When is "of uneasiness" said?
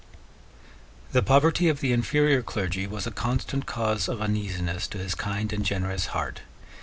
4.09-4.87